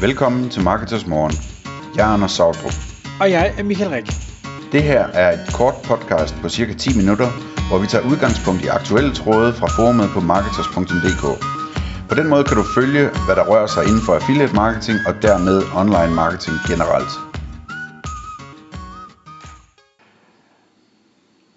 [0.00, 1.32] Velkommen til Marketers Morgen.
[1.96, 2.76] Jeg er Anders Sautrup.
[3.20, 4.06] Og jeg er Michael Rik.
[4.72, 7.28] Det her er et kort podcast på cirka 10 minutter,
[7.68, 11.24] hvor vi tager udgangspunkt i aktuelle tråde fra forumet på marketers.dk.
[12.08, 15.14] På den måde kan du følge, hvad der rører sig inden for affiliate marketing og
[15.22, 17.12] dermed online marketing generelt.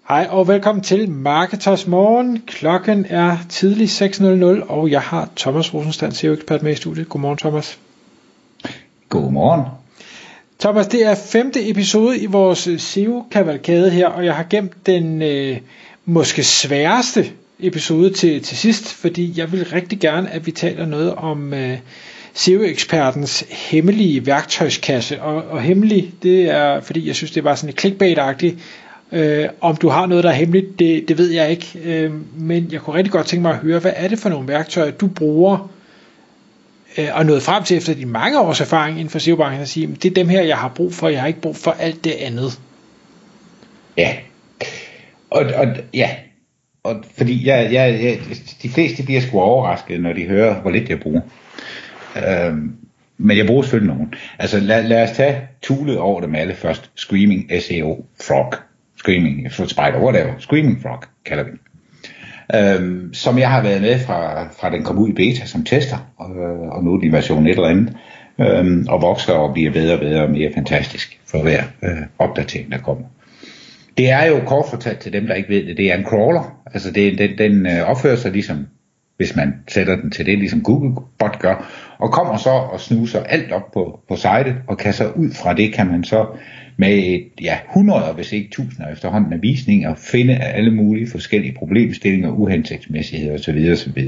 [0.08, 2.42] Hej og velkommen til Marketers Morgen.
[2.46, 7.08] Klokken er tidlig 6.00, og jeg har Thomas Rosenstand, SEO-ekspert med i studiet.
[7.08, 7.78] Godmorgen, Thomas.
[9.12, 9.64] Godmorgen.
[10.60, 15.22] Thomas, det er femte episode i vores øh, SEO-kavalkade her, og jeg har gemt den
[15.22, 15.56] øh,
[16.04, 17.26] måske sværeste
[17.60, 21.78] episode til, til sidst, fordi jeg vil rigtig gerne, at vi taler noget om øh,
[22.34, 25.22] SEO-ekspertens hemmelige værktøjskasse.
[25.22, 28.54] Og, og hemmelig, det er, fordi jeg synes, det var sådan et clickbait-agtigt.
[29.12, 31.78] Øh, om du har noget, der er hemmeligt, det, det ved jeg ikke.
[31.84, 34.48] Øh, men jeg kunne rigtig godt tænke mig at høre, hvad er det for nogle
[34.48, 35.68] værktøjer, du bruger
[36.98, 39.86] øh, og nået frem til efter de mange års erfaring inden for SEO-branchen at sige,
[39.86, 42.12] det er dem her, jeg har brug for, jeg har ikke brug for alt det
[42.12, 42.60] andet.
[43.96, 44.16] Ja.
[45.30, 46.10] Og, og ja,
[46.82, 48.18] og fordi jeg, jeg, jeg,
[48.62, 51.20] de fleste bliver sgu overrasket, når de hører, hvor lidt jeg bruger.
[52.16, 52.76] Øhm,
[53.18, 54.14] men jeg bruger selvfølgelig nogen.
[54.38, 56.90] Altså lad, lad os tage tulet over dem alle først.
[56.94, 58.54] Screaming SEO Frog.
[58.96, 60.32] Screaming Spider, whatever.
[60.38, 61.58] Screaming Frog kalder vi den
[62.54, 66.12] øhm, som jeg har været med fra, fra den kom ud i beta som tester,
[66.16, 67.96] og, øh, og nu er de version et eller andet,
[68.40, 72.72] øhm, og vokser og bliver bedre og bedre og mere fantastisk for hver øh, opdatering,
[72.72, 73.04] der kommer.
[73.96, 76.62] Det er jo kort fortalt til dem, der ikke ved det, det er en crawler,
[76.74, 78.66] altså det, den, den øh, opfører sig ligesom,
[79.16, 83.52] hvis man sætter den til det, ligesom Googlebot gør, og kommer så og snuser alt
[83.52, 86.26] op på, på sitet, og kan så ud fra det, kan man så
[86.76, 92.30] med et, ja, hundreder, hvis ikke tusinder efterhånden af visninger, finde alle mulige forskellige problemstillinger,
[92.30, 93.68] uhensigtsmæssigheder osv.
[93.72, 94.02] osv.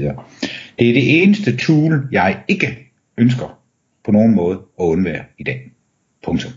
[0.79, 3.59] Det er det eneste tool, jeg ikke ønsker
[4.05, 5.71] på nogen måde at undvære i dag.
[6.23, 6.51] Punktum.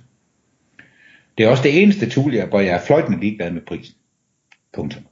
[1.38, 3.94] Det er også det eneste tool, jeg, hvor jeg er fløjtende ligeglad med prisen.
[4.74, 5.02] Punktum.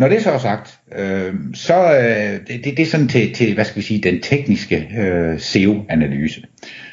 [0.00, 3.54] Når det så er sagt, øh, så øh, det, det, det er sådan til, til,
[3.54, 6.42] hvad skal vi sige, den tekniske øh, SEO-analyse.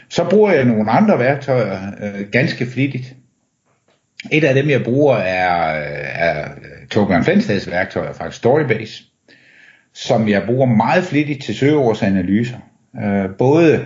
[0.09, 3.15] Så bruger jeg nogle andre værktøjer øh, ganske flittigt.
[4.31, 6.47] Et af dem, jeg bruger, er, øh, er
[6.91, 9.03] Torbjørn Flensdags værktøjer faktisk Storybase,
[9.93, 12.57] som jeg bruger meget flittigt til søgeordsanalyser.
[13.03, 13.85] Øh, både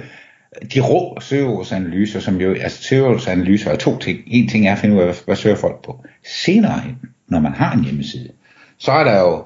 [0.73, 4.19] de rå søgeordsanalyser, som jo, altså søgeordsanalyser er to ting.
[4.27, 6.03] En ting er at finde ud af, hvad søger folk på.
[6.25, 8.29] Senere hen, når man har en hjemmeside,
[8.81, 9.45] så er der jo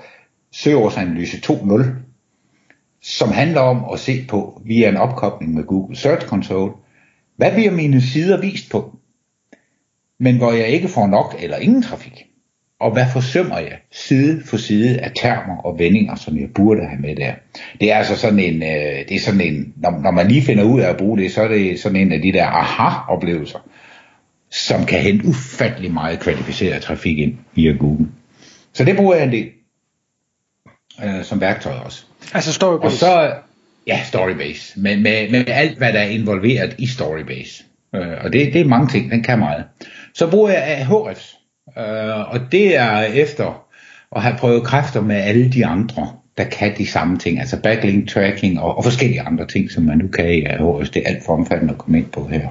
[0.52, 1.86] søgeordsanalyse 2.0,
[3.02, 6.72] som handler om at se på via en opkobling med Google Search Console,
[7.38, 8.98] hvad bliver mine sider vist på,
[10.20, 12.26] men hvor jeg ikke får nok eller ingen trafik.
[12.80, 17.02] Og hvad forsømmer jeg side for side af termer og vendinger, som jeg burde have
[17.02, 17.34] med der.
[17.82, 20.64] Det er altså sådan en, øh, det er sådan en når, når man lige finder
[20.64, 23.60] ud af at bruge det, så er det sådan en af de der aha-oplevelser,
[24.52, 28.08] som kan hente ufattelig meget kvalificeret trafik ind via Google.
[28.76, 29.50] Så det bruger jeg en del
[31.04, 32.06] øh, som værktøj også.
[32.34, 32.86] Altså Storybase?
[32.86, 33.34] Og så,
[33.88, 34.80] ja, Storybase.
[34.80, 37.64] Med, med, med alt, hvad der er involveret i Storybase.
[37.96, 39.64] Øh, og det, det er mange ting, den kan meget.
[40.14, 41.36] Så bruger jeg Ahrefs.
[41.78, 43.66] Øh, og det er efter
[44.16, 47.40] at have prøvet kræfter med alle de andre, der kan de samme ting.
[47.40, 50.90] Altså backlink tracking og, og forskellige andre ting, som man nu kan i Ahrefs.
[50.90, 52.50] Det er alt for omfattende at komme ind på her.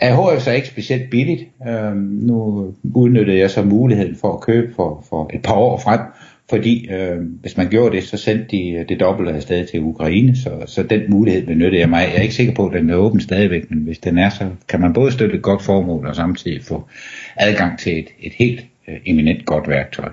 [0.00, 1.44] Ahrefs er ikke specielt billigt.
[1.68, 6.00] Øh, nu udnyttede jeg så muligheden for at købe for, for et par år frem
[6.50, 10.36] fordi øh, hvis man gjorde det, så sendte de øh, det dobbelte afsted til Ukraine,
[10.36, 12.00] så, så den mulighed benyttede jeg mig.
[12.00, 14.48] Jeg er ikke sikker på, at den er åben stadigvæk, men hvis den er, så
[14.68, 16.88] kan man både støtte et godt formål og samtidig få
[17.36, 20.08] adgang til et, et helt øh, eminent godt værktøj.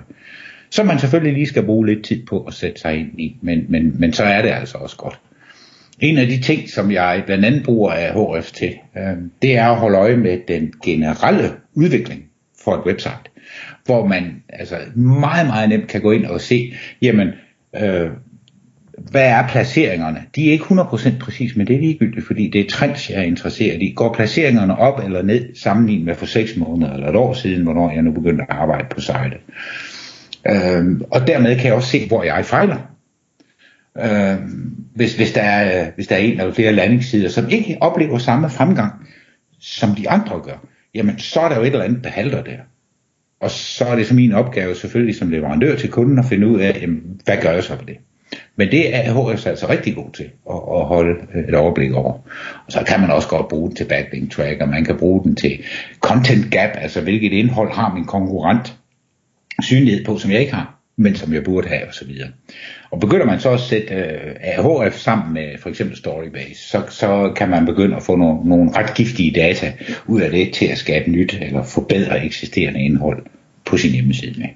[0.70, 3.64] Som man selvfølgelig lige skal bruge lidt tid på at sætte sig ind i, men,
[3.68, 5.18] men, men så er det altså også godt.
[6.00, 9.68] En af de ting, som jeg blandt andet bruger af HRF til, øh, det er
[9.68, 12.24] at holde øje med den generelle udvikling
[12.64, 13.30] for et website
[13.86, 17.28] hvor man altså meget, meget nemt kan gå ind og se, jamen,
[17.76, 18.10] øh,
[18.96, 20.22] hvad er placeringerne?
[20.36, 23.22] De er ikke 100% præcis, men det er ligegyldigt, fordi det er trends, jeg er
[23.22, 23.92] interesseret i.
[23.96, 27.92] Går placeringerne op eller ned sammenlignet med for 6 måneder eller et år siden, hvornår
[27.92, 29.36] jeg nu begyndte at arbejde på sitet?
[30.48, 32.95] Øh, og dermed kan jeg også se, hvor jeg fejler.
[34.02, 34.36] Øh,
[34.94, 38.18] hvis, hvis, der er, øh, hvis der er en eller flere landingssider, som ikke oplever
[38.18, 38.92] samme fremgang,
[39.60, 42.58] som de andre gør, jamen så er der jo et eller andet, der halter der.
[43.40, 46.60] Og så er det så min opgave selvfølgelig som leverandør til kunden at finde ud
[46.60, 47.96] af, jamen, hvad gør jeg så på det.
[48.56, 52.12] Men det er HS altså rigtig god til at, at holde øh, et overblik over.
[52.66, 55.36] Og så kan man også godt bruge den til backlink tracker, man kan bruge den
[55.36, 55.64] til
[56.00, 58.76] content gap, altså hvilket indhold har min konkurrent
[59.62, 62.10] synlighed på, som jeg ikke har men som jeg burde have osv.
[62.90, 66.82] Og begynder man så at sætte øh, uh, HF sammen med for eksempel Storybase, så,
[66.88, 69.72] så kan man begynde at få nogle, nogle ret giftige data
[70.06, 73.26] ud af det til at skabe nyt eller forbedre eksisterende indhold
[73.64, 74.48] på sin hjemmeside med.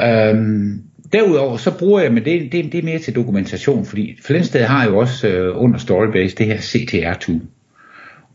[0.00, 0.82] Øhm,
[1.12, 4.86] derudover så bruger jeg, men det, det, det er mere til dokumentation, fordi Flensted har
[4.88, 7.40] jo også øh, under Storybase det her CTR-tool.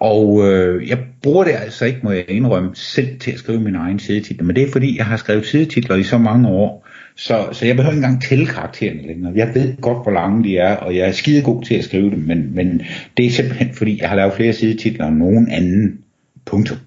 [0.03, 3.75] Og øh, jeg bruger det altså ikke, må jeg indrømme, selv til at skrive min
[3.75, 7.47] egen sidetitler, men det er fordi, jeg har skrevet sidetitler i så mange år, så,
[7.51, 9.33] så jeg behøver ikke engang tælle karaktererne længere.
[9.35, 12.11] Jeg ved godt, hvor lange de er, og jeg er skide god til at skrive
[12.11, 12.81] dem, men, men
[13.17, 15.99] det er simpelthen fordi, jeg har lavet flere sidetitler end nogen anden.
[16.45, 16.77] Punktum.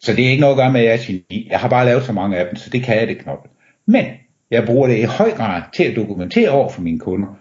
[0.00, 1.48] Så det er ikke noget at gøre med, at jeg er geni.
[1.50, 3.48] Jeg har bare lavet så mange af dem, så det kan jeg det knop.
[3.86, 4.04] Men
[4.50, 7.38] jeg bruger det i høj grad til at dokumentere over for mine kunder.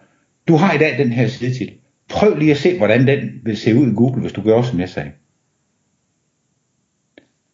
[0.48, 1.74] Du har i dag den her sidetitel.
[2.10, 4.80] Prøv lige at se, hvordan den vil se ud i Google, hvis du gør som
[4.80, 5.12] jeg sagde.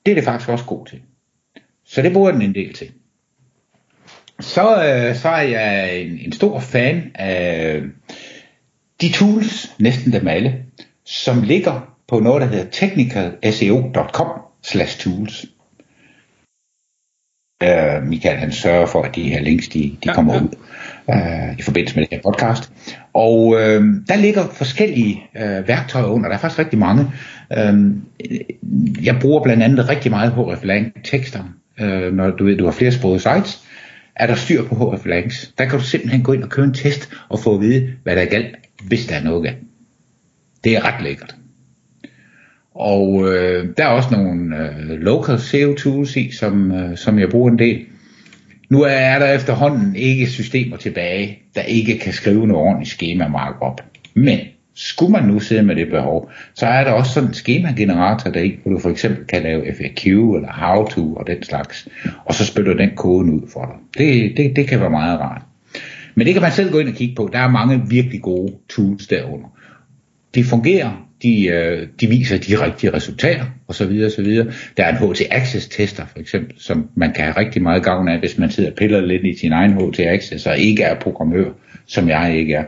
[0.05, 1.01] Det er det faktisk også god til.
[1.85, 2.91] Så det bruger den en del til.
[4.39, 7.81] Så, øh, så er jeg en, en stor fan af
[9.01, 10.65] de tools, næsten dem alle,
[11.05, 14.27] som ligger på noget, der hedder technicalseo.com
[14.63, 15.45] slash tools.
[17.63, 20.41] Uh, Michael han sørger for, at de her links de, de ja, kommer ja.
[20.41, 20.49] ud
[21.09, 22.71] øh, i forbindelse med det her podcast.
[23.13, 26.29] Og øh, der ligger forskellige øh, værktøjer under.
[26.29, 27.11] Der er faktisk rigtig mange.
[27.57, 27.91] Øh,
[29.03, 31.39] jeg bruger blandt andet rigtig meget hreflang tekster.
[31.79, 33.63] øh, når du ved, du har flere sprogede sites,
[34.15, 35.53] er der styr på hreflangs.
[35.57, 38.15] Der kan du simpelthen gå ind og køre en test og få at vide, hvad
[38.15, 38.55] der er galt,
[38.87, 39.57] hvis der er noget galt.
[40.63, 41.35] Det er ret lækkert.
[42.75, 47.29] Og øh, der er også nogle øh, local SEO tools i, som, øh, som jeg
[47.29, 47.85] bruger en del.
[48.73, 53.81] Nu er der efterhånden ikke systemer tilbage, der ikke kan skrive noget ordentligt schema markup.
[54.13, 54.39] Men
[54.75, 58.49] skulle man nu sidde med det behov, så er der også sådan en schemagenerator der
[58.63, 61.87] hvor du for eksempel kan lave FAQ eller how to og den slags,
[62.25, 63.75] og så spytter den koden ud for dig.
[63.97, 65.41] Det, det, det kan være meget rart.
[66.15, 67.29] Men det kan man selv gå ind og kigge på.
[67.33, 69.47] Der er mange virkelig gode tools derunder.
[70.35, 74.03] De fungerer, de, øh, de viser de rigtige resultater osv.
[74.05, 74.35] osv.
[74.77, 78.07] Der er en HT Access tester for eksempel, som man kan have rigtig meget gavn
[78.07, 80.99] af, hvis man sidder og piller lidt i sin egen HT Access og ikke er
[80.99, 81.51] programmør,
[81.85, 82.63] som jeg ikke er.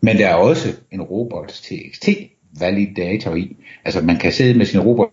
[0.00, 2.08] Men der er også en robots TXT
[2.60, 3.56] validator i.
[3.84, 5.10] Altså man kan sidde med sin robot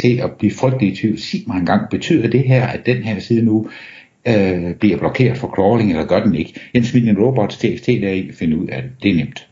[0.00, 1.18] til at blive frygtelig i tvivl.
[1.18, 3.70] Sig mig engang, betyder det her, at den her side nu
[4.28, 6.60] øh, bliver blokeret for crawling, eller gør den ikke?
[6.74, 8.92] Jamen smid en robots TXT der i finde ud af det.
[9.02, 9.48] Det er nemt.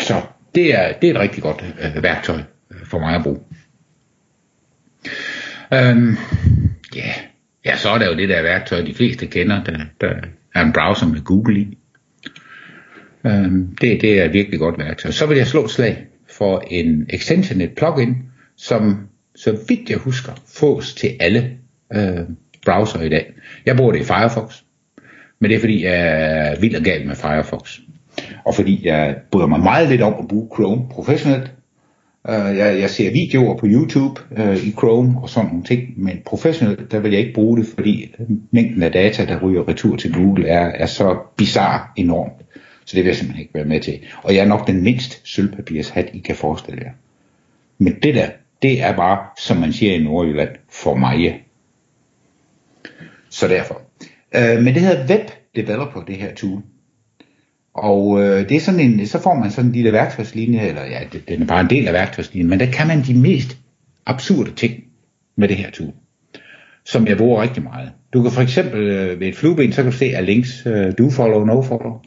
[0.00, 0.22] Så
[0.56, 3.40] det er, det er et rigtig godt øh, værktøj øh, for mig at bruge.
[5.74, 6.16] Øhm,
[6.94, 7.12] ja.
[7.64, 10.14] ja, så er der jo det der værktøj, de fleste kender, der, der
[10.54, 11.78] er en browser med Google i.
[13.26, 15.10] Øhm, det, det er et virkelig godt værktøj.
[15.10, 18.16] Så vil jeg slå et slag for en extension, et plugin,
[18.56, 21.50] som så vidt jeg husker, fås til alle
[21.92, 22.20] øh,
[22.64, 23.32] browser i dag.
[23.66, 24.54] Jeg bruger det i Firefox,
[25.40, 27.78] men det er fordi, jeg er vild og gal med Firefox
[28.44, 31.52] og fordi jeg bryder mig meget lidt om at bruge Chrome professionelt.
[32.28, 36.22] Uh, jeg, jeg ser videoer på YouTube uh, i Chrome og sådan nogle ting, men
[36.24, 38.14] professionelt, der vil jeg ikke bruge det, fordi
[38.50, 42.32] mængden af data, der ryger retur til Google, er, er så bizarre enormt.
[42.84, 44.00] Så det vil jeg simpelthen ikke være med til.
[44.22, 46.92] Og jeg er nok den mindst sølvpapirshat, I kan forestille jer.
[47.78, 48.28] Men det der,
[48.62, 51.42] det er bare, som man siger i Nordjylland, for mig.
[53.30, 53.82] Så derfor.
[54.38, 56.62] Uh, men det hedder Web Developer, det her tool.
[57.76, 61.00] Og øh, det er sådan en, så får man sådan en lille værktøjslinje, eller ja,
[61.12, 63.56] det, den er bare en del af værktøjslinjen, men der kan man de mest
[64.06, 64.74] absurde ting
[65.36, 65.92] med det her tool,
[66.84, 67.90] som jeg bruger rigtig meget.
[68.12, 70.92] Du kan for eksempel øh, ved et flueben, så kan du se, at links øh,
[70.98, 72.00] do follow, no follow.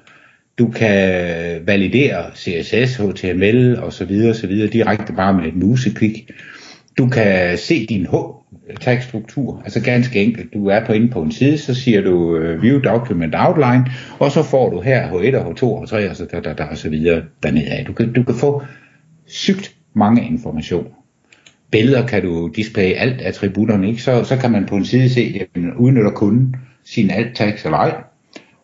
[0.59, 6.31] Du kan validere CSS, HTML og så videre, så videre direkte bare med et museklik.
[6.97, 8.05] Du kan se din
[8.81, 9.61] tekststruktur.
[9.63, 12.79] Altså ganske enkelt, du er på inde på en side, så siger du uh, View
[12.79, 13.85] Document Outline,
[14.19, 16.63] og så får du her H1 og H2 og H3 og så, der, der, der,
[16.63, 17.85] og så videre dernede af.
[17.85, 18.63] Du kan, du kan få
[19.27, 20.89] sygt mange informationer.
[21.71, 24.01] Billeder kan du display alt attributterne, ikke?
[24.01, 27.65] Så, så kan man på en side se, at man udnytter kunden sin alt tags
[27.65, 28.03] eller ej.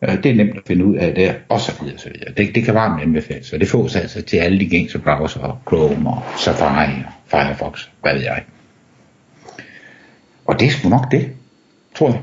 [0.02, 2.32] Øh, det er nemt at finde ud af der, og så videre, så videre.
[2.36, 6.10] Det, det kan varmt anbefales, så det fås altså til alle de gængse browser, Chrome
[6.10, 8.42] og Safari og Firefox, hvad ved jeg.
[10.46, 11.28] Og det er sgu nok det,
[11.94, 12.20] tror jeg.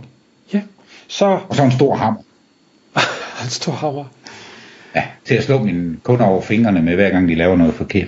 [0.53, 0.61] Ja,
[1.07, 1.39] så...
[1.49, 2.21] Og så en stor hammer.
[3.43, 4.05] en stor hammer.
[4.95, 8.07] Ja, til at slå mine kunder over fingrene med, hver gang de laver noget forkert.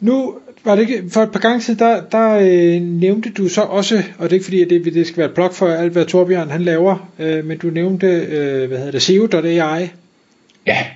[0.00, 0.34] Nu
[0.64, 4.02] var det ikke, for et par gange siden, der, der øh, nævnte du så også,
[4.18, 6.04] og det er ikke fordi, at det, det skal være et blog for alt, hvad
[6.04, 9.90] Torbjørn han laver, øh, men du nævnte, øh, hvad hedder det, SEO.ai.
[10.66, 10.86] Ja,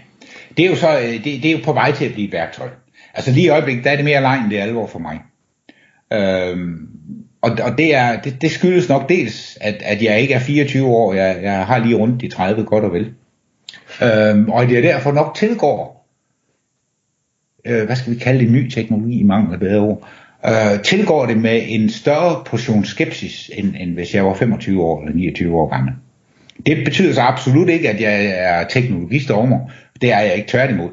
[0.57, 2.33] det er jo så, øh, det, det er jo på vej til at blive et
[2.33, 2.69] værktøj.
[3.15, 5.21] Altså lige i øjeblikket, der er det mere leg, end det er alvor for mig.
[6.13, 6.89] Øhm,
[7.41, 10.87] og, og det, er, det, det skyldes nok dels, at, at jeg ikke er 24
[10.87, 13.13] år, jeg, jeg har lige rundt de 30 godt og vel.
[14.03, 16.09] Øhm, og det er derfor nok tilgår,
[17.65, 20.09] øh, hvad skal vi kalde det, ny teknologi i mangel af bedre ord,
[20.47, 25.01] øh, tilgår det med en større portion skepsis, end, end hvis jeg var 25 år
[25.01, 25.93] eller 29 år gammel.
[26.67, 29.71] Det betyder så absolut ikke, at jeg er teknologistormer.
[30.01, 30.91] Det er jeg ikke tværtimod.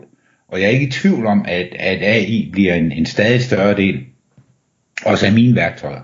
[0.47, 3.77] Og jeg er ikke i tvivl om, at, at AI bliver en, en stadig større
[3.77, 3.99] del
[5.05, 6.01] også af mine værktøjer.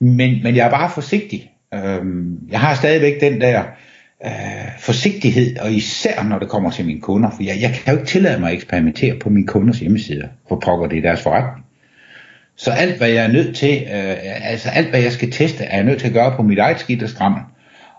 [0.00, 1.50] Men, men jeg er bare forsigtig.
[1.74, 2.00] Øh,
[2.50, 3.64] jeg har stadigvæk den der
[4.24, 4.30] øh,
[4.78, 8.10] forsigtighed, og især når det kommer til mine kunder, for jeg, jeg kan jo ikke
[8.10, 11.66] tillade mig at eksperimentere på mine kunders hjemmesider, for pokker det er deres forretning.
[12.56, 14.16] Så alt hvad jeg er nødt til, øh,
[14.50, 16.80] altså alt hvad jeg skal teste, er jeg nødt til at gøre på mit eget
[16.80, 17.40] skidt og skrammel.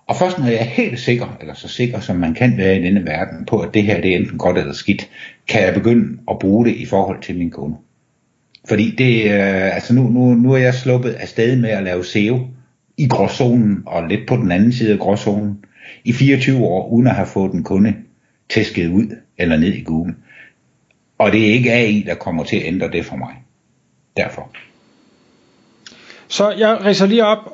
[0.08, 2.81] Og først når jeg er helt sikker, eller så sikker som man kan være i
[2.84, 5.10] denne verden, på at det her det er enten godt eller skidt,
[5.48, 7.77] kan jeg begynde at bruge det i forhold til mine kunder.
[8.67, 12.47] Fordi det, øh, altså nu, nu, nu er jeg sluppet afsted med at lave SEO
[12.97, 15.65] i gråzonen og lidt på den anden side af gråzonen
[16.05, 17.95] i 24 år, uden at have fået en kunde
[18.49, 20.15] tæsket ud eller ned i Google.
[21.17, 23.35] Og det er ikke AI, der kommer til at ændre det for mig.
[24.17, 24.51] Derfor.
[26.27, 27.53] Så jeg riser lige op.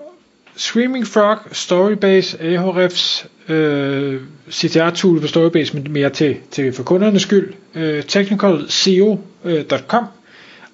[0.56, 4.22] Screaming Frog, Storybase, Ahrefs, øh,
[4.52, 7.54] CTR-tool på Storybase, men mere til, til for kundernes skyld.
[7.76, 10.04] Øh, technicalseo.com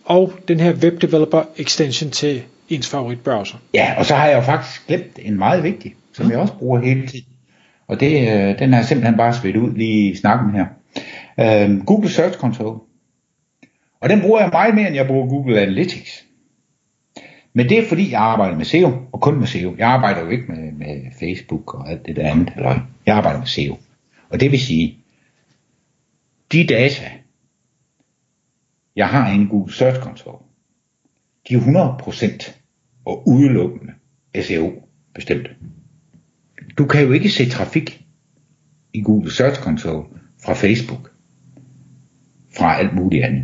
[0.05, 3.57] og den her web developer extension til ens favorit browser.
[3.73, 6.31] Ja, og så har jeg jo faktisk glemt en meget vigtig, som mm.
[6.31, 7.25] jeg også bruger hele tiden.
[7.87, 10.65] Og det, øh, den har jeg simpelthen bare svedt ud lige i snakken her.
[11.39, 12.79] Øh, Google Search Console.
[14.01, 16.25] Og den bruger jeg meget mere, end jeg bruger Google Analytics.
[17.53, 19.75] Men det er fordi, jeg arbejder med SEO, og kun med SEO.
[19.77, 22.53] Jeg arbejder jo ikke med, med Facebook og alt det der andet.
[22.55, 23.77] Eller jeg arbejder med SEO.
[24.29, 24.97] Og det vil sige,
[26.51, 27.05] de data,
[28.95, 30.37] jeg har en Google Search Console,
[31.49, 32.51] de er 100%
[33.05, 33.93] og udelukkende
[34.41, 34.71] SEO
[35.15, 35.49] bestemt.
[36.77, 38.05] Du kan jo ikke se trafik
[38.93, 40.05] i Google Search Console
[40.43, 41.11] fra Facebook,
[42.57, 43.43] fra alt muligt andet,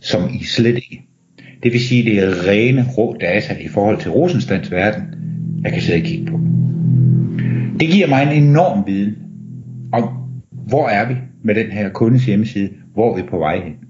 [0.00, 1.04] som I slet ikke.
[1.62, 5.02] Det vil sige, det er rene rå data i forhold til Rosenstands verden,
[5.62, 6.40] jeg kan sidde og kigge på.
[7.80, 9.16] Det giver mig en enorm viden
[9.92, 10.08] om,
[10.50, 13.87] hvor er vi med den her kundes hjemmeside, hvor er vi på vej hen.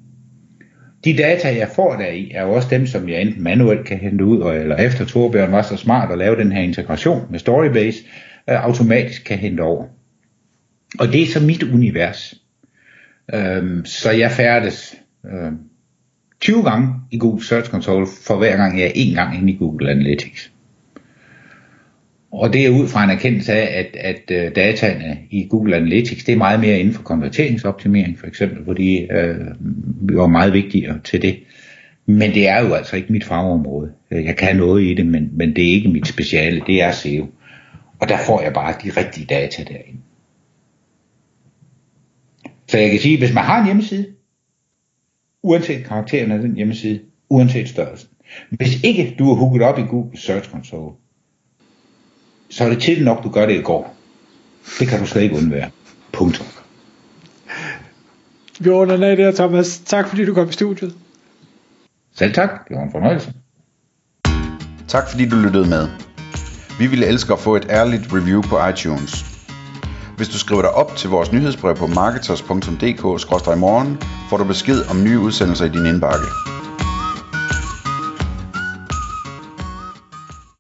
[1.09, 3.99] De data, jeg får der i, er jo også dem, som jeg enten manuelt kan
[3.99, 7.99] hente ud, eller efter Torbjørn var så smart at lave den her integration med Storybase,
[8.51, 9.85] øh, automatisk kan hente over.
[10.99, 12.35] Og det er så mit univers.
[13.35, 14.97] Øhm, så jeg færdes
[15.27, 15.53] øh,
[16.41, 19.57] 20 gange i Google Search Console, for hver gang jeg er en gang inde i
[19.57, 20.53] Google Analytics.
[22.31, 26.25] Og det er ud fra en erkendelse af, at, at øh, dataene i Google Analytics,
[26.25, 29.47] det er meget mere inden for konverteringsoptimering for eksempel, fordi de øh,
[30.01, 31.39] var meget vigtigere til det.
[32.07, 33.93] Men det er jo altså ikke mit fagområde.
[34.11, 37.27] Jeg kan noget i det, men, men det er ikke mit speciale, det er SEO.
[38.01, 40.01] Og der får jeg bare de rigtige data derinde.
[42.69, 44.07] Så jeg kan sige, hvis man har en hjemmeside,
[45.43, 48.09] uanset karakteren af den hjemmeside, uanset størrelsen.
[48.51, 50.95] Hvis ikke du er hooket op i Google Search Console,
[52.51, 53.97] så er det til nok, du gør det i går.
[54.79, 55.71] Det kan du slet ikke undvære.
[56.13, 56.47] Punktum.
[58.59, 59.83] Vi ordner af der, Thomas.
[59.87, 60.95] Tak fordi du kom i studiet.
[62.15, 62.69] Selv tak.
[62.69, 63.33] Det var en fornøjelse.
[64.89, 65.89] Tak fordi du lyttede med.
[66.79, 69.25] Vi ville elske at få et ærligt review på iTunes.
[70.17, 73.99] Hvis du skriver dig op til vores nyhedsbrev på marketers.dk-morgen,
[74.31, 76.48] får du besked om nye udsendelser i din indbakke.